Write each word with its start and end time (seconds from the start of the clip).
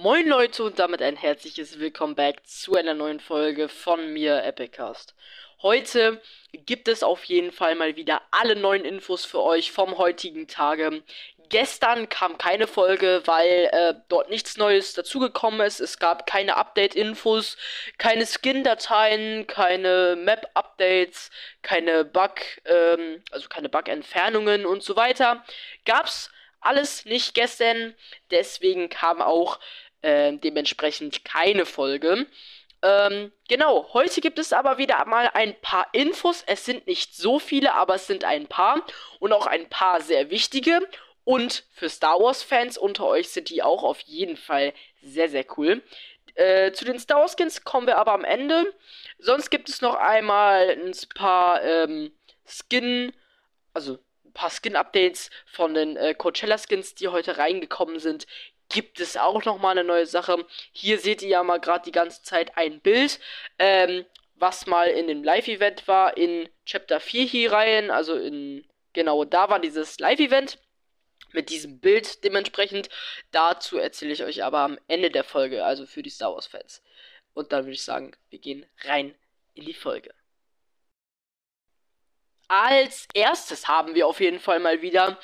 Moin 0.00 0.28
Leute 0.28 0.62
und 0.62 0.78
damit 0.78 1.02
ein 1.02 1.16
herzliches 1.16 1.80
Willkommen 1.80 2.14
back 2.14 2.46
zu 2.46 2.76
einer 2.76 2.94
neuen 2.94 3.18
Folge 3.18 3.68
von 3.68 4.12
mir, 4.12 4.44
Epicast. 4.44 5.16
Heute 5.60 6.22
gibt 6.52 6.86
es 6.86 7.02
auf 7.02 7.24
jeden 7.24 7.50
Fall 7.50 7.74
mal 7.74 7.96
wieder 7.96 8.22
alle 8.30 8.54
neuen 8.54 8.84
Infos 8.84 9.24
für 9.24 9.42
euch 9.42 9.72
vom 9.72 9.98
heutigen 9.98 10.46
Tage. 10.46 11.02
Gestern 11.48 12.08
kam 12.08 12.38
keine 12.38 12.68
Folge, 12.68 13.22
weil 13.24 13.70
äh, 13.72 13.94
dort 14.08 14.30
nichts 14.30 14.56
Neues 14.56 14.92
dazugekommen 14.92 15.66
ist. 15.66 15.80
Es 15.80 15.98
gab 15.98 16.26
keine 16.26 16.56
Update-Infos, 16.56 17.56
keine 17.98 18.24
Skin-Dateien, 18.24 19.48
keine 19.48 20.14
Map-Updates, 20.14 21.32
keine 21.62 22.04
Bug, 22.04 22.34
ähm, 22.66 23.24
also 23.32 23.48
keine 23.48 23.68
Bug-Entfernungen 23.68 24.64
und 24.64 24.84
so 24.84 24.94
weiter. 24.94 25.44
Gab's 25.84 26.30
alles 26.60 27.04
nicht 27.04 27.34
gestern. 27.34 27.94
Deswegen 28.30 28.88
kam 28.88 29.22
auch 29.22 29.58
äh, 30.02 30.32
dementsprechend 30.32 31.24
keine 31.24 31.66
Folge. 31.66 32.26
Ähm, 32.80 33.32
genau, 33.48 33.92
heute 33.92 34.20
gibt 34.20 34.38
es 34.38 34.52
aber 34.52 34.78
wieder 34.78 35.04
mal 35.06 35.30
ein 35.34 35.54
paar 35.60 35.88
Infos. 35.92 36.44
Es 36.46 36.64
sind 36.64 36.86
nicht 36.86 37.16
so 37.16 37.38
viele, 37.38 37.74
aber 37.74 37.96
es 37.96 38.06
sind 38.06 38.24
ein 38.24 38.46
paar. 38.46 38.84
Und 39.18 39.32
auch 39.32 39.46
ein 39.46 39.68
paar 39.68 40.00
sehr 40.00 40.30
wichtige. 40.30 40.80
Und 41.24 41.64
für 41.74 41.88
Star 41.88 42.20
Wars-Fans 42.20 42.78
unter 42.78 43.06
euch 43.06 43.28
sind 43.28 43.50
die 43.50 43.62
auch 43.62 43.82
auf 43.82 44.00
jeden 44.00 44.36
Fall 44.36 44.72
sehr, 45.02 45.28
sehr 45.28 45.44
cool. 45.56 45.82
Äh, 46.34 46.72
zu 46.72 46.84
den 46.84 47.00
Star 47.00 47.20
Wars 47.20 47.34
Skins 47.36 47.64
kommen 47.64 47.86
wir 47.88 47.98
aber 47.98 48.12
am 48.12 48.24
Ende. 48.24 48.72
Sonst 49.18 49.50
gibt 49.50 49.68
es 49.68 49.82
noch 49.82 49.96
einmal 49.96 50.70
ein 50.70 50.92
paar 51.14 51.62
ähm, 51.62 52.12
Skin, 52.46 53.12
also 53.74 53.98
paar 54.34 54.50
Skin-Updates 54.50 55.30
von 55.46 55.74
den 55.74 55.96
äh, 55.96 56.14
Coachella-Skins, 56.14 56.94
die 56.94 57.08
heute 57.08 57.38
reingekommen 57.38 57.98
sind, 57.98 58.26
gibt 58.68 59.00
es 59.00 59.16
auch 59.16 59.44
noch 59.44 59.58
mal 59.58 59.70
eine 59.70 59.84
neue 59.84 60.06
Sache. 60.06 60.44
Hier 60.72 60.98
seht 60.98 61.22
ihr 61.22 61.28
ja 61.28 61.42
mal 61.42 61.58
gerade 61.58 61.84
die 61.84 61.92
ganze 61.92 62.22
Zeit 62.22 62.56
ein 62.56 62.80
Bild, 62.80 63.20
ähm, 63.58 64.04
was 64.34 64.66
mal 64.66 64.88
in 64.88 65.08
dem 65.08 65.24
Live-Event 65.24 65.88
war, 65.88 66.16
in 66.16 66.48
Chapter 66.64 67.00
4 67.00 67.24
hier 67.24 67.52
rein, 67.52 67.90
also 67.90 68.14
in, 68.14 68.66
genau, 68.92 69.24
da 69.24 69.50
war 69.50 69.58
dieses 69.58 69.98
Live-Event 69.98 70.58
mit 71.32 71.50
diesem 71.50 71.80
Bild 71.80 72.24
dementsprechend. 72.24 72.88
Dazu 73.30 73.78
erzähle 73.78 74.12
ich 74.12 74.22
euch 74.22 74.44
aber 74.44 74.60
am 74.60 74.78
Ende 74.88 75.10
der 75.10 75.24
Folge, 75.24 75.64
also 75.64 75.86
für 75.86 76.02
die 76.02 76.10
Star 76.10 76.32
Wars-Fans. 76.32 76.82
Und 77.34 77.52
dann 77.52 77.64
würde 77.64 77.74
ich 77.74 77.84
sagen, 77.84 78.12
wir 78.30 78.38
gehen 78.38 78.66
rein 78.82 79.14
in 79.54 79.64
die 79.64 79.74
Folge. 79.74 80.14
Als 82.48 83.06
erstes 83.12 83.68
haben 83.68 83.94
wir 83.94 84.06
auf 84.06 84.20
jeden 84.20 84.40
Fall 84.40 84.58
mal 84.58 84.80
wieder 84.80 85.18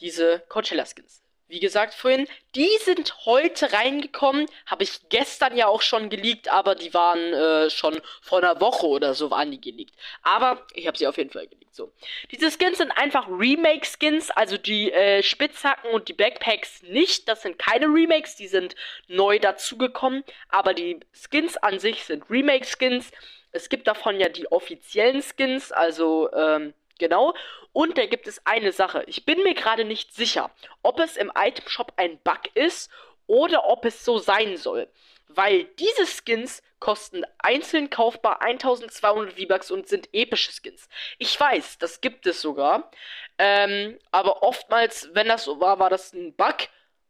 diese 0.00 0.40
Coachella 0.48 0.86
Skins. 0.86 1.25
Wie 1.48 1.60
gesagt 1.60 1.94
vorhin, 1.94 2.26
die 2.56 2.68
sind 2.82 3.24
heute 3.24 3.72
reingekommen. 3.72 4.46
Habe 4.66 4.82
ich 4.82 5.08
gestern 5.10 5.56
ja 5.56 5.68
auch 5.68 5.82
schon 5.82 6.10
geleakt, 6.10 6.48
aber 6.48 6.74
die 6.74 6.92
waren 6.92 7.32
äh, 7.32 7.70
schon 7.70 8.00
vor 8.20 8.38
einer 8.38 8.60
Woche 8.60 8.86
oder 8.86 9.14
so 9.14 9.30
waren 9.30 9.52
die 9.52 9.60
geleakt. 9.60 9.94
Aber 10.22 10.66
ich 10.74 10.88
habe 10.88 10.98
sie 10.98 11.06
auf 11.06 11.16
jeden 11.16 11.30
Fall 11.30 11.46
geleakt. 11.46 11.72
So. 11.72 11.92
Diese 12.32 12.50
Skins 12.50 12.78
sind 12.78 12.90
einfach 12.90 13.28
Remake-Skins, 13.28 14.32
also 14.32 14.58
die 14.58 14.90
äh, 14.90 15.22
Spitzhacken 15.22 15.90
und 15.90 16.08
die 16.08 16.14
Backpacks 16.14 16.82
nicht. 16.82 17.28
Das 17.28 17.42
sind 17.42 17.58
keine 17.58 17.86
Remakes, 17.86 18.34
die 18.34 18.48
sind 18.48 18.74
neu 19.06 19.38
dazugekommen. 19.38 20.24
Aber 20.48 20.74
die 20.74 20.98
Skins 21.12 21.56
an 21.58 21.78
sich 21.78 22.02
sind 22.04 22.28
Remake-Skins. 22.28 23.12
Es 23.52 23.68
gibt 23.68 23.86
davon 23.86 24.18
ja 24.18 24.28
die 24.28 24.50
offiziellen 24.50 25.22
Skins, 25.22 25.70
also 25.70 26.30
ähm, 26.32 26.74
genau. 26.98 27.34
Und 27.72 27.98
da 27.98 28.06
gibt 28.06 28.26
es 28.26 28.44
eine 28.46 28.72
Sache. 28.72 29.04
Ich 29.06 29.24
bin 29.24 29.42
mir 29.42 29.54
gerade 29.54 29.84
nicht 29.84 30.14
sicher, 30.14 30.50
ob 30.82 30.98
es 31.00 31.16
im 31.16 31.32
Item 31.36 31.68
Shop 31.68 31.92
ein 31.96 32.18
Bug 32.18 32.40
ist 32.54 32.90
oder 33.26 33.66
ob 33.66 33.84
es 33.84 34.04
so 34.04 34.18
sein 34.18 34.56
soll. 34.56 34.88
Weil 35.28 35.64
diese 35.64 36.06
Skins 36.06 36.62
kosten 36.78 37.24
einzeln 37.38 37.90
kaufbar 37.90 38.42
1200 38.42 39.32
V-Bucks 39.32 39.70
und 39.70 39.88
sind 39.88 40.08
epische 40.12 40.52
Skins. 40.52 40.88
Ich 41.18 41.38
weiß, 41.38 41.78
das 41.78 42.00
gibt 42.00 42.26
es 42.26 42.40
sogar. 42.40 42.90
Ähm, 43.38 43.98
aber 44.10 44.42
oftmals, 44.42 45.10
wenn 45.12 45.28
das 45.28 45.44
so 45.44 45.60
war, 45.60 45.78
war 45.78 45.90
das 45.90 46.12
ein 46.12 46.34
Bug. 46.34 46.56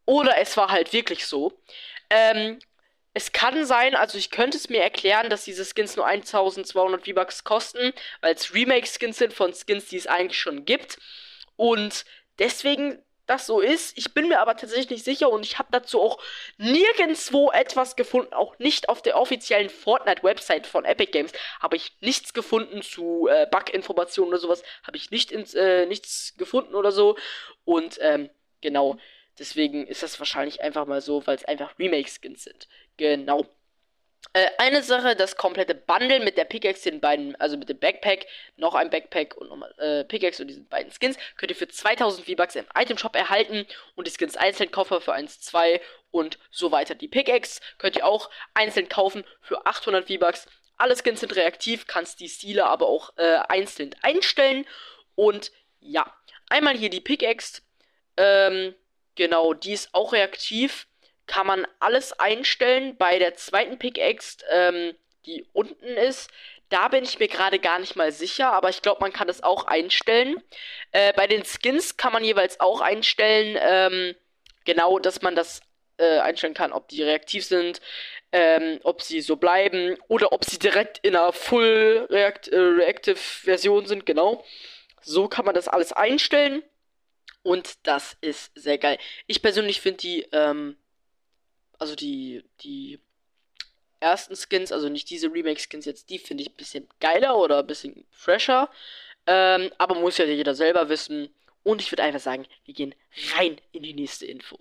Oder 0.07 0.39
es 0.39 0.57
war 0.57 0.71
halt 0.71 0.93
wirklich 0.93 1.27
so. 1.27 1.53
Ähm, 2.11 2.59
es 3.17 3.33
kann 3.33 3.65
sein, 3.65 3.95
also 3.95 4.19
ich 4.19 4.31
könnte 4.31 4.59
es 4.59 4.69
mir 4.69 4.83
erklären, 4.83 5.31
dass 5.31 5.45
diese 5.45 5.65
Skins 5.65 5.97
nur 5.97 6.05
1200 6.05 7.07
V-Bucks 7.07 7.45
kosten, 7.45 7.95
weil 8.21 8.35
es 8.35 8.53
Remake-Skins 8.53 9.17
sind 9.17 9.33
von 9.33 9.55
Skins, 9.55 9.87
die 9.87 9.97
es 9.97 10.07
eigentlich 10.07 10.39
schon 10.39 10.67
gibt. 10.67 10.99
Und 11.57 12.05
deswegen 12.39 13.03
das 13.25 13.47
so 13.47 13.61
ist. 13.61 13.97
Ich 13.97 14.13
bin 14.13 14.29
mir 14.29 14.39
aber 14.39 14.55
tatsächlich 14.59 14.91
nicht 14.91 15.05
sicher 15.07 15.31
und 15.31 15.47
ich 15.47 15.59
habe 15.59 15.71
dazu 15.73 16.01
auch 16.01 16.23
nirgendwo 16.59 17.51
etwas 17.53 17.97
gefunden, 17.97 18.35
auch 18.35 18.59
nicht 18.59 18.91
auf 18.91 19.01
der 19.01 19.19
offiziellen 19.19 19.71
Fortnite-Website 19.71 20.67
von 20.67 20.85
Epic 20.85 21.11
Games 21.11 21.33
habe 21.59 21.77
ich 21.77 21.97
nichts 22.01 22.35
gefunden 22.35 22.83
zu 22.83 23.29
äh, 23.29 23.47
Bug-Informationen 23.51 24.29
oder 24.29 24.39
sowas, 24.39 24.63
habe 24.87 24.99
ich 24.99 25.11
nicht 25.11 25.33
ins, 25.33 25.55
äh, 25.55 25.87
nichts 25.87 26.35
gefunden 26.37 26.75
oder 26.75 26.93
so. 26.93 27.17
Und 27.65 27.99
ähm, 28.03 28.29
genau, 28.61 28.99
deswegen 29.39 29.87
ist 29.87 30.03
das 30.03 30.19
wahrscheinlich 30.19 30.61
einfach 30.61 30.87
mal 30.87 31.01
so, 31.01 31.27
weil 31.27 31.37
es 31.37 31.45
einfach 31.45 31.79
Remake-Skins 31.79 32.45
sind. 32.45 32.69
Genau. 32.97 33.47
Äh, 34.33 34.51
eine 34.59 34.83
Sache, 34.83 35.17
das 35.17 35.37
komplette 35.37 35.75
Bundle 35.75 36.21
mit 36.21 36.37
der 36.37 36.45
Pickaxe, 36.45 36.91
den 36.91 37.01
beiden, 37.01 37.37
also 37.37 37.57
mit 37.57 37.69
dem 37.69 37.79
Backpack, 37.79 38.27
noch 38.57 38.75
ein 38.75 38.91
Backpack 38.91 39.37
und 39.37 39.49
nochmal 39.49 39.73
äh, 39.79 40.05
Pickaxe 40.05 40.43
und 40.43 40.49
diesen 40.49 40.67
beiden 40.69 40.93
Skins, 40.93 41.17
könnt 41.37 41.51
ihr 41.51 41.57
für 41.57 41.69
2000 41.69 42.27
V-Bucks 42.27 42.57
im 42.57 42.67
Item 42.75 42.99
Shop 42.99 43.15
erhalten 43.15 43.67
und 43.95 44.07
die 44.07 44.11
Skins 44.11 44.37
einzeln 44.37 44.71
kaufen 44.71 45.01
für 45.01 45.13
1, 45.13 45.41
2 45.41 45.81
und 46.11 46.39
so 46.51 46.73
weiter. 46.73 46.95
Die 46.95 47.09
Pickaxe 47.09 47.61
könnt 47.79 47.97
ihr 47.97 48.07
auch 48.07 48.31
einzeln 48.55 48.89
kaufen 48.89 49.25
für 49.41 49.65
800 49.67 50.07
V-Bucks. 50.09 50.47
Alle 50.77 50.97
Skins 50.97 51.21
sind 51.21 51.35
reaktiv, 51.37 51.87
kannst 51.87 52.21
die 52.21 52.29
Stile 52.29 52.67
aber 52.67 52.87
auch 52.87 53.17
äh, 53.17 53.39
einzeln 53.49 53.95
einstellen 54.03 54.67
und 55.15 55.53
ja, 55.81 56.13
einmal 56.51 56.77
hier 56.77 56.91
die 56.91 57.01
Pickaxe, 57.01 57.63
ähm, 58.17 58.75
genau, 59.17 59.55
die 59.55 59.73
ist 59.73 59.91
auch 59.93 60.13
reaktiv 60.13 60.87
kann 61.27 61.47
man 61.47 61.67
alles 61.81 62.13
einstellen. 62.19 62.97
Bei 62.97 63.19
der 63.19 63.35
zweiten 63.35 63.79
Pickaxe, 63.79 64.39
ähm, 64.51 64.95
die 65.27 65.45
unten 65.53 65.85
ist, 65.85 66.31
da 66.69 66.89
bin 66.89 67.05
ich 67.05 67.19
mir 67.19 67.29
gerade 67.29 67.59
gar 67.59 67.79
nicht 67.79 67.97
mal 67.97 68.11
sicher, 68.11 68.53
aber 68.53 68.71
ich 68.71 68.83
glaube, 68.83 69.01
man 69.01 69.13
kann 69.13 69.29
das 69.29 69.43
auch 69.43 69.67
einstellen. 69.67 70.43
Äh, 70.93 71.13
bei 71.13 71.27
den 71.27 71.45
Skins 71.45 71.97
kann 71.97 72.13
man 72.13 72.25
jeweils 72.25 72.61
auch 72.61 72.81
einstellen, 72.81 73.57
ähm, 73.61 74.15
genau, 74.65 74.99
dass 74.99 75.23
man 75.23 75.37
das 75.37 75.61
äh, 75.99 76.19
einstellen 76.19 76.55
kann, 76.55 76.73
ob 76.73 76.89
die 76.89 77.03
reaktiv 77.03 77.45
sind, 77.45 77.81
ähm, 78.33 78.81
ob 78.83 79.03
sie 79.03 79.21
so 79.21 79.37
bleiben 79.37 79.97
oder 80.09 80.33
ob 80.33 80.45
sie 80.45 80.59
direkt 80.59 80.99
in 80.99 81.15
einer 81.15 81.33
Full 81.33 82.09
React 82.11 83.13
äh, 83.13 83.87
sind, 83.87 84.07
genau. 84.07 84.45
So 85.03 85.29
kann 85.29 85.45
man 85.45 85.55
das 85.55 85.69
alles 85.69 85.93
einstellen. 85.93 86.65
Und 87.47 87.87
das 87.87 88.17
ist 88.21 88.51
sehr 88.55 88.79
geil. 88.79 88.99
Ich 89.27 89.41
persönlich 89.41 89.81
finde 89.81 89.99
die 89.99 90.23
ähm, 90.33 90.77
also 91.79 91.95
die, 91.95 92.45
die 92.61 93.01
ersten 94.01 94.37
Skins, 94.37 94.73
also 94.73 94.89
nicht 94.89 95.11
diese 95.11 95.33
Remake-Skins 95.33 95.85
jetzt, 95.85 96.11
die 96.11 96.19
finde 96.19 96.43
ich 96.43 96.51
ein 96.51 96.57
bisschen 96.57 96.89
geiler 97.01 97.37
oder 97.37 97.61
ein 97.61 97.67
bisschen 97.67 98.07
fresher. 98.11 98.71
Ähm, 99.27 99.73
aber 99.79 99.97
muss 99.97 100.19
ja 100.19 100.25
jeder 100.25 100.55
selber 100.55 100.89
wissen. 100.89 101.35
Und 101.63 101.81
ich 101.81 101.91
würde 101.91 102.05
einfach 102.05 102.21
sagen, 102.21 102.47
wir 102.65 102.75
gehen 102.75 102.95
rein 103.37 103.61
in 103.73 103.83
die 103.83 103.95
nächste 103.95 104.27
Info. 104.27 104.59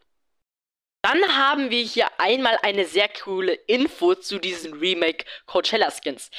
Dann 1.03 1.21
haben 1.37 1.69
wir 1.69 1.83
hier 1.83 2.07
einmal 2.19 2.57
eine 2.63 2.85
sehr 2.85 3.07
coole 3.07 3.53
Info 3.53 4.15
zu 4.15 4.39
diesen 4.39 4.73
Remake 4.73 5.23
Coachella 5.45 5.91
Skins. 5.91 6.31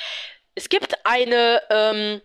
Es 0.57 0.69
gibt 0.69 1.07
eine 1.07 1.63
ähm, 1.71 2.21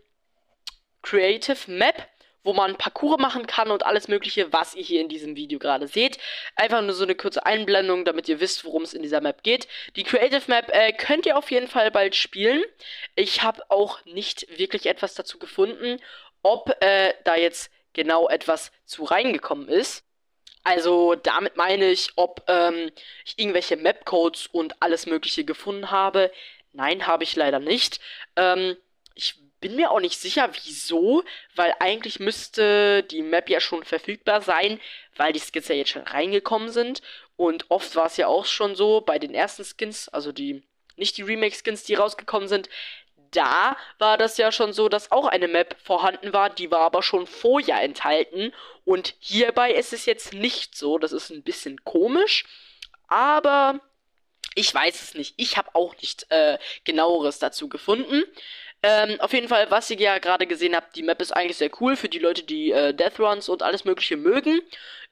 Creative 1.03 1.69
Map, 1.69 2.07
wo 2.43 2.53
man 2.53 2.75
Parcours 2.75 3.19
machen 3.19 3.45
kann 3.47 3.71
und 3.71 3.85
alles 3.85 4.07
Mögliche, 4.07 4.51
was 4.51 4.75
ihr 4.75 4.83
hier 4.83 5.01
in 5.01 5.09
diesem 5.09 5.35
Video 5.35 5.59
gerade 5.59 5.87
seht. 5.87 6.17
Einfach 6.55 6.81
nur 6.81 6.93
so 6.93 7.03
eine 7.03 7.15
kurze 7.15 7.45
Einblendung, 7.45 8.05
damit 8.05 8.27
ihr 8.29 8.39
wisst, 8.39 8.65
worum 8.65 8.83
es 8.83 8.93
in 8.93 9.03
dieser 9.03 9.21
Map 9.21 9.43
geht. 9.43 9.67
Die 9.95 10.03
Creative 10.03 10.43
Map 10.47 10.69
äh, 10.69 10.93
könnt 10.93 11.25
ihr 11.25 11.37
auf 11.37 11.51
jeden 11.51 11.67
Fall 11.67 11.91
bald 11.91 12.15
spielen. 12.15 12.63
Ich 13.15 13.43
habe 13.43 13.61
auch 13.69 14.03
nicht 14.05 14.47
wirklich 14.57 14.85
etwas 14.87 15.13
dazu 15.13 15.37
gefunden, 15.39 15.99
ob 16.41 16.75
äh, 16.81 17.13
da 17.23 17.35
jetzt 17.35 17.71
genau 17.93 18.29
etwas 18.29 18.71
zu 18.85 19.03
reingekommen 19.03 19.67
ist. 19.67 20.03
Also 20.63 21.15
damit 21.15 21.57
meine 21.57 21.89
ich, 21.89 22.11
ob 22.15 22.43
ähm, 22.47 22.91
ich 23.25 23.37
irgendwelche 23.37 23.77
Map-Codes 23.77 24.47
und 24.47 24.81
alles 24.81 25.05
Mögliche 25.07 25.43
gefunden 25.43 25.89
habe. 25.91 26.31
Nein, 26.73 27.07
habe 27.07 27.23
ich 27.23 27.35
leider 27.35 27.59
nicht. 27.59 27.99
Ähm, 28.35 28.77
ich 29.15 29.35
bin 29.61 29.75
mir 29.75 29.91
auch 29.91 29.99
nicht 29.99 30.19
sicher, 30.19 30.49
wieso, 30.63 31.23
weil 31.55 31.73
eigentlich 31.79 32.19
müsste 32.19 33.03
die 33.03 33.21
Map 33.21 33.49
ja 33.49 33.61
schon 33.61 33.83
verfügbar 33.83 34.41
sein, 34.41 34.79
weil 35.15 35.33
die 35.33 35.39
Skins 35.39 35.67
ja 35.67 35.75
jetzt 35.75 35.91
schon 35.91 36.01
reingekommen 36.01 36.69
sind. 36.69 37.01
Und 37.37 37.65
oft 37.69 37.95
war 37.95 38.07
es 38.07 38.17
ja 38.17 38.27
auch 38.27 38.45
schon 38.45 38.75
so 38.75 39.01
bei 39.01 39.19
den 39.19 39.33
ersten 39.33 39.63
Skins, 39.63 40.09
also 40.09 40.31
die, 40.31 40.63
nicht 40.95 41.17
die 41.17 41.23
Remake-Skins, 41.23 41.83
die 41.83 41.93
rausgekommen 41.93 42.47
sind, 42.49 42.69
da 43.31 43.77
war 43.97 44.17
das 44.17 44.37
ja 44.37 44.51
schon 44.51 44.73
so, 44.73 44.89
dass 44.89 45.11
auch 45.11 45.25
eine 45.25 45.47
Map 45.47 45.77
vorhanden 45.81 46.33
war, 46.33 46.49
die 46.49 46.69
war 46.69 46.81
aber 46.81 47.01
schon 47.01 47.27
vorher 47.27 47.81
enthalten. 47.81 48.53
Und 48.83 49.15
hierbei 49.19 49.71
ist 49.73 49.93
es 49.93 50.05
jetzt 50.05 50.33
nicht 50.33 50.75
so, 50.75 50.97
das 50.97 51.13
ist 51.13 51.29
ein 51.29 51.43
bisschen 51.43 51.83
komisch. 51.85 52.45
aber 53.07 53.79
ich 54.55 54.73
weiß 54.73 55.01
es 55.01 55.13
nicht. 55.13 55.33
Ich 55.37 55.57
habe 55.57 55.73
auch 55.75 55.95
nicht 56.01 56.25
äh, 56.29 56.57
genaueres 56.83 57.39
dazu 57.39 57.69
gefunden. 57.69 58.23
Ähm, 58.83 59.19
auf 59.21 59.31
jeden 59.33 59.47
Fall, 59.47 59.69
was 59.69 59.89
ihr 59.91 59.99
ja 59.99 60.17
gerade 60.17 60.47
gesehen 60.47 60.75
habt, 60.75 60.95
die 60.95 61.03
Map 61.03 61.21
ist 61.21 61.31
eigentlich 61.31 61.57
sehr 61.57 61.69
cool 61.79 61.95
für 61.95 62.09
die 62.09 62.19
Leute, 62.19 62.43
die 62.43 62.71
äh, 62.71 62.93
Death 62.93 63.19
Runs 63.19 63.47
und 63.47 63.61
alles 63.61 63.85
Mögliche 63.85 64.17
mögen. 64.17 64.61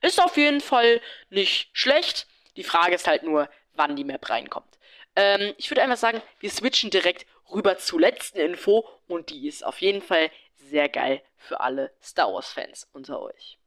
Ist 0.01 0.21
auf 0.21 0.37
jeden 0.37 0.61
Fall 0.61 1.01
nicht 1.29 1.69
schlecht. 1.73 2.27
Die 2.55 2.63
Frage 2.63 2.95
ist 2.95 3.07
halt 3.07 3.23
nur, 3.23 3.47
wann 3.73 3.95
die 3.95 4.03
Map 4.03 4.27
reinkommt. 4.29 4.79
Ähm, 5.15 5.53
ich 5.57 5.69
würde 5.69 5.83
einfach 5.83 5.97
sagen, 5.97 6.21
wir 6.39 6.49
switchen 6.49 6.89
direkt 6.89 7.27
rüber 7.51 7.77
zur 7.77 7.99
letzten 7.99 8.39
Info 8.39 8.87
und 9.07 9.29
die 9.29 9.47
ist 9.47 9.63
auf 9.63 9.81
jeden 9.81 10.01
Fall 10.01 10.31
sehr 10.55 10.89
geil 10.89 11.21
für 11.37 11.59
alle 11.59 11.91
Star 12.01 12.33
Wars-Fans 12.33 12.89
unter 12.93 13.21
euch. 13.21 13.58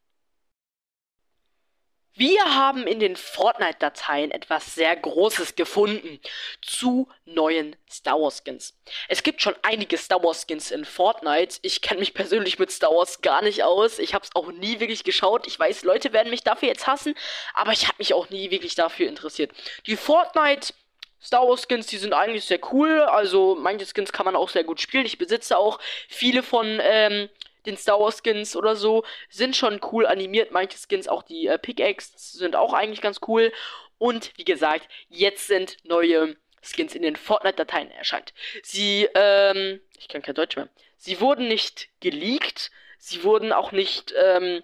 Wir 2.14 2.44
haben 2.54 2.86
in 2.86 3.00
den 3.00 3.16
Fortnite-Dateien 3.16 4.32
etwas 4.32 4.74
sehr 4.74 4.94
Großes 4.94 5.56
gefunden 5.56 6.20
zu 6.60 7.08
neuen 7.24 7.74
Star 7.90 8.20
Wars 8.20 8.42
Skins. 8.44 8.78
Es 9.08 9.22
gibt 9.22 9.40
schon 9.40 9.54
einige 9.62 9.96
Star 9.96 10.22
Wars 10.22 10.44
Skins 10.46 10.70
in 10.70 10.84
Fortnite. 10.84 11.58
Ich 11.62 11.80
kenne 11.80 12.00
mich 12.00 12.12
persönlich 12.12 12.58
mit 12.58 12.70
Star 12.70 12.90
Wars 12.90 13.22
gar 13.22 13.40
nicht 13.40 13.62
aus. 13.64 13.98
Ich 13.98 14.12
habe 14.12 14.26
es 14.26 14.36
auch 14.36 14.52
nie 14.52 14.78
wirklich 14.78 15.04
geschaut. 15.04 15.46
Ich 15.46 15.58
weiß, 15.58 15.84
Leute 15.84 16.12
werden 16.12 16.28
mich 16.28 16.42
dafür 16.42 16.68
jetzt 16.68 16.86
hassen, 16.86 17.14
aber 17.54 17.72
ich 17.72 17.88
habe 17.88 17.96
mich 17.96 18.12
auch 18.12 18.28
nie 18.28 18.50
wirklich 18.50 18.74
dafür 18.74 19.08
interessiert. 19.08 19.50
Die 19.86 19.96
Fortnite 19.96 20.74
Star 21.22 21.48
Wars 21.48 21.62
Skins, 21.66 21.86
die 21.86 21.96
sind 21.96 22.12
eigentlich 22.12 22.44
sehr 22.44 22.60
cool. 22.72 23.00
Also 23.00 23.56
manche 23.58 23.86
Skins 23.86 24.12
kann 24.12 24.26
man 24.26 24.36
auch 24.36 24.50
sehr 24.50 24.64
gut 24.64 24.82
spielen. 24.82 25.06
Ich 25.06 25.16
besitze 25.16 25.56
auch 25.56 25.78
viele 26.08 26.42
von 26.42 26.78
ähm, 26.82 27.30
den 27.66 27.76
Star 27.76 28.00
Wars 28.00 28.22
Skins 28.22 28.56
oder 28.56 28.76
so, 28.76 29.04
sind 29.28 29.56
schon 29.56 29.80
cool 29.92 30.06
animiert. 30.06 30.50
Manche 30.50 30.78
Skins, 30.78 31.08
auch 31.08 31.22
die 31.22 31.46
äh, 31.46 31.58
Pickaxe, 31.58 32.12
sind 32.16 32.56
auch 32.56 32.72
eigentlich 32.72 33.00
ganz 33.00 33.20
cool. 33.28 33.52
Und 33.98 34.32
wie 34.36 34.44
gesagt, 34.44 34.88
jetzt 35.08 35.46
sind 35.46 35.76
neue 35.84 36.36
Skins 36.62 36.94
in 36.94 37.02
den 37.02 37.16
Fortnite-Dateien 37.16 37.90
erscheint. 37.90 38.32
Sie, 38.62 39.08
ähm, 39.14 39.80
ich 39.98 40.08
kann 40.08 40.22
kein 40.22 40.34
Deutsch 40.34 40.56
mehr. 40.56 40.68
Sie 40.96 41.20
wurden 41.20 41.48
nicht 41.48 41.88
geleakt. 42.00 42.70
Sie 42.98 43.24
wurden 43.24 43.52
auch 43.52 43.72
nicht, 43.72 44.14
ähm, 44.20 44.62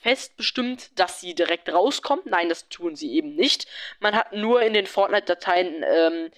fest 0.00 0.36
bestimmt, 0.36 0.98
dass 0.98 1.20
sie 1.20 1.34
direkt 1.34 1.68
rauskommen. 1.68 2.24
Nein, 2.26 2.48
das 2.48 2.68
tun 2.68 2.96
sie 2.96 3.12
eben 3.14 3.34
nicht. 3.34 3.66
Man 4.00 4.16
hat 4.16 4.32
nur 4.32 4.62
in 4.62 4.72
den 4.72 4.86
Fortnite-Dateien 4.86 5.84
ähm, 5.86 6.30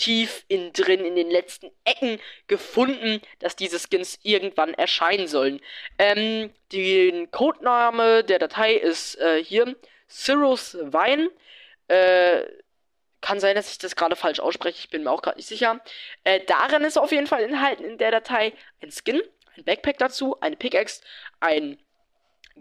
tief 0.00 0.46
in 0.48 0.72
drin, 0.72 1.04
in 1.04 1.14
den 1.14 1.30
letzten 1.30 1.70
Ecken 1.84 2.18
gefunden, 2.46 3.20
dass 3.38 3.54
diese 3.54 3.78
Skins 3.78 4.18
irgendwann 4.22 4.72
erscheinen 4.72 5.28
sollen. 5.28 5.60
Ähm, 5.98 6.50
den 6.72 7.30
Codename 7.30 8.24
der 8.24 8.38
Datei 8.38 8.74
ist 8.74 9.16
äh, 9.16 9.44
hier 9.44 9.76
Cyrus 10.08 10.74
Vine. 10.74 11.30
Äh, 11.88 12.46
kann 13.20 13.40
sein, 13.40 13.54
dass 13.54 13.70
ich 13.70 13.76
das 13.76 13.94
gerade 13.94 14.16
falsch 14.16 14.40
ausspreche, 14.40 14.78
ich 14.78 14.88
bin 14.88 15.04
mir 15.04 15.10
auch 15.10 15.20
gerade 15.20 15.36
nicht 15.36 15.48
sicher. 15.48 15.80
Äh, 16.24 16.40
darin 16.46 16.82
ist 16.84 16.96
auf 16.96 17.12
jeden 17.12 17.26
Fall 17.26 17.44
enthalten 17.44 17.84
in 17.84 17.98
der 17.98 18.10
Datei 18.10 18.54
ein 18.82 18.90
Skin, 18.90 19.20
ein 19.54 19.64
Backpack 19.64 19.98
dazu, 19.98 20.40
eine 20.40 20.56
Pickaxe, 20.56 21.02
ein 21.40 21.76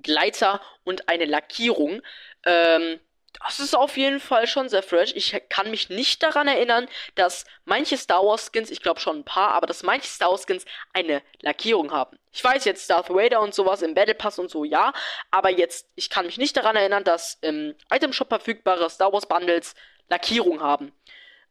Gleiter 0.01 0.59
und 0.83 1.07
eine 1.07 1.23
Lackierung. 1.23 2.01
Ähm, 2.45 2.99
das 3.33 3.59
ist 3.59 3.75
auf 3.75 3.97
jeden 3.97 4.19
Fall 4.19 4.47
schon 4.47 4.69
sehr 4.69 4.83
fresh. 4.83 5.13
Ich 5.15 5.39
kann 5.49 5.69
mich 5.71 5.89
nicht 5.89 6.23
daran 6.23 6.47
erinnern, 6.47 6.87
dass 7.15 7.45
manche 7.65 7.97
Star 7.97 8.23
Wars 8.23 8.49
Skins, 8.51 8.71
ich 8.71 8.81
glaube 8.81 8.99
schon 8.99 9.19
ein 9.19 9.23
paar, 9.23 9.51
aber 9.51 9.67
dass 9.67 9.83
manche 9.83 10.07
Star 10.07 10.31
Wars 10.31 10.45
Skins 10.45 10.65
eine 10.93 11.21
Lackierung 11.41 11.91
haben. 11.91 12.17
Ich 12.31 12.43
weiß 12.43 12.65
jetzt 12.65 12.89
Darth 12.89 13.09
Vader 13.09 13.41
und 13.41 13.53
sowas 13.53 13.81
im 13.81 13.93
Battle 13.93 14.15
Pass 14.15 14.39
und 14.39 14.49
so, 14.49 14.63
ja, 14.63 14.93
aber 15.31 15.49
jetzt, 15.49 15.87
ich 15.95 16.09
kann 16.09 16.25
mich 16.25 16.37
nicht 16.37 16.55
daran 16.57 16.75
erinnern, 16.75 17.03
dass 17.03 17.37
im 17.41 17.75
Item 17.91 18.13
Shop 18.13 18.29
verfügbare 18.29 18.89
Star 18.89 19.11
Wars 19.13 19.25
Bundles 19.25 19.75
Lackierung 20.09 20.61
haben. 20.61 20.91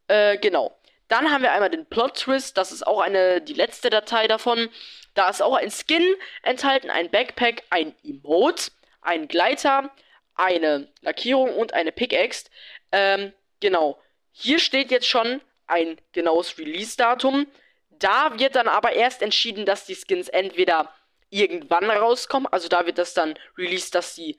Äh, 0.09 0.39
genau. 0.39 0.77
Dann 1.09 1.33
haben 1.33 1.43
wir 1.43 1.53
einmal 1.53 1.71
den 1.71 1.87
Plot 1.87 2.19
Twist, 2.19 2.59
das 2.59 2.71
ist 2.71 2.87
auch 2.87 3.01
eine, 3.01 3.41
die 3.41 3.55
letzte 3.55 3.89
Datei 3.89 4.29
davon. 4.29 4.69
Da 5.15 5.31
ist 5.31 5.43
auch 5.43 5.57
ein 5.57 5.71
Skin 5.71 6.05
enthalten, 6.43 6.91
ein 6.91 7.11
Backpack, 7.11 7.63
ein 7.71 7.95
Emote, 8.05 8.71
ein 9.01 9.27
Gleiter, 9.27 9.91
eine 10.39 10.89
Lackierung 11.03 11.55
und 11.55 11.75
eine 11.75 11.93
Pickaxe. 11.93 12.49
Ähm, 12.93 13.33
genau. 13.61 14.01
Hier 14.33 14.59
steht 14.59 14.91
jetzt 14.91 15.07
schon 15.07 15.41
ein 15.67 16.01
genaues 16.13 16.59
Release-Datum. 16.59 17.47
Da 17.91 18.39
wird 18.39 18.55
dann 18.55 18.69
aber 18.69 18.93
erst 18.93 19.23
entschieden, 19.23 19.67
dass 19.67 19.85
die 19.85 19.97
Skins 19.97 20.29
entweder 20.29 20.93
irgendwann 21.31 21.91
rauskommen, 21.91 22.51
also 22.51 22.69
da 22.69 22.87
wird 22.87 22.99
das 22.99 23.13
dann 23.13 23.35
released, 23.59 23.95
dass 23.95 24.15
sie 24.15 24.39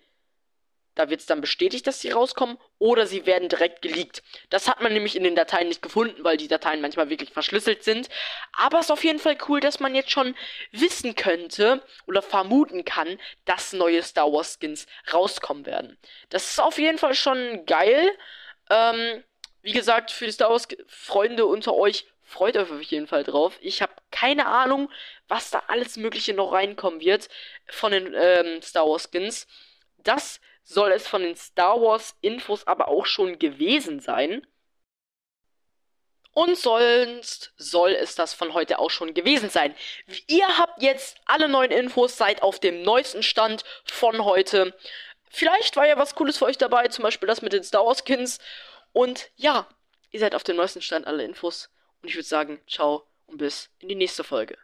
da 1.00 1.10
wird 1.10 1.22
es 1.22 1.26
dann 1.26 1.40
bestätigt, 1.40 1.88
dass 1.88 2.02
sie 2.02 2.12
rauskommen, 2.12 2.58
oder 2.78 3.08
sie 3.08 3.26
werden 3.26 3.48
direkt 3.48 3.82
geleakt. 3.82 4.22
Das 4.50 4.68
hat 4.68 4.82
man 4.82 4.92
nämlich 4.92 5.16
in 5.16 5.24
den 5.24 5.34
Dateien 5.34 5.70
nicht 5.70 5.82
gefunden, 5.82 6.26
weil 6.26 6.36
die 6.36 6.50
Dateien 6.50 6.82
manchmal 6.82 7.10
wirklich 7.10 7.32
verschlüsselt 7.32 7.86
sind. 7.86 8.10
Aber 8.52 8.80
es 8.80 8.88
ist 8.88 8.92
auf 8.92 9.06
jeden 9.06 9.20
Fall 9.20 9.38
cool, 9.48 9.62
dass 9.62 9.80
man 9.80 9.96
jetzt 9.96 10.12
schon 10.12 10.36
wissen 10.74 11.16
könnte 11.16 11.82
oder 12.06 12.22
vermuten 12.22 12.84
kann, 12.84 13.18
dass 13.46 13.72
neue 13.72 14.04
Star 14.04 14.30
Wars 14.30 14.58
Skins 14.60 14.88
rauskommen 15.14 15.66
werden. 15.66 15.98
Das 16.32 16.52
ist 16.52 16.60
auf 16.60 16.78
jeden 16.78 16.98
Fall 16.98 17.16
schon 17.16 17.66
geil. 17.66 18.12
Ähm, 18.70 19.24
wie 19.62 19.72
gesagt, 19.72 20.12
für 20.12 20.26
die 20.26 20.34
Star 20.34 20.50
Wars 20.50 20.68
Freunde 20.88 21.46
unter 21.46 21.76
euch, 21.76 22.08
freut 22.24 22.58
euch 22.58 22.70
auf 22.70 22.82
jeden 22.82 23.08
Fall 23.08 23.24
drauf. 23.24 23.58
Ich 23.62 23.82
habe 23.82 23.94
keine 24.12 24.48
Ahnung, 24.48 24.92
was 25.30 25.50
da 25.50 25.64
alles 25.68 25.96
Mögliche 25.96 26.34
noch 26.34 26.52
reinkommen 26.52 27.00
wird 27.00 27.30
von 27.68 27.94
den 27.94 28.14
ähm, 28.14 28.62
Star 28.62 28.86
Wars 28.86 29.10
Skins. 29.10 29.48
Das 30.04 30.42
soll 30.70 30.92
es 30.92 31.08
von 31.08 31.24
den 31.24 31.36
Star 31.36 31.82
Wars 31.82 32.16
Infos 32.22 32.68
aber 32.68 32.90
auch 32.90 33.08
schon 33.08 33.40
gewesen 33.40 34.00
sein. 34.00 34.46
Und 36.32 36.56
sonst 36.58 37.54
soll 37.58 37.92
es 37.94 38.14
das 38.14 38.36
von 38.36 38.54
heute 38.54 38.78
auch 38.78 38.92
schon 38.92 39.16
gewesen 39.16 39.50
sein. 39.50 39.76
Ihr 40.28 40.60
habt 40.60 40.82
jetzt 40.82 41.18
alle 41.26 41.50
neuen 41.50 41.72
Infos, 41.72 42.18
seid 42.18 42.44
auf 42.44 42.60
dem 42.60 42.84
neuesten 42.84 43.24
Stand 43.24 43.64
von 43.84 44.24
heute. 44.24 44.78
Vielleicht 45.32 45.76
war 45.76 45.88
ja 45.88 45.98
was 45.98 46.14
Cooles 46.14 46.38
für 46.38 46.46
euch 46.46 46.60
dabei, 46.60 46.88
zum 46.88 47.02
Beispiel 47.02 47.28
das 47.28 47.42
mit 47.42 47.52
den 47.52 47.64
Star 47.64 47.86
Wars 47.86 48.04
Skins. 48.06 48.38
Und 48.94 49.32
ja, 49.36 49.68
ihr 50.12 50.20
seid 50.20 50.36
auf 50.36 50.44
dem 50.44 50.56
neuesten 50.56 50.84
Stand 50.84 51.08
aller 51.08 51.24
Infos. 51.24 51.72
Und 52.04 52.10
ich 52.10 52.16
würde 52.16 52.28
sagen, 52.28 52.62
ciao 52.68 53.08
und 53.26 53.40
bis 53.40 53.72
in 53.80 53.90
die 53.90 53.96
nächste 53.96 54.24
Folge. 54.24 54.56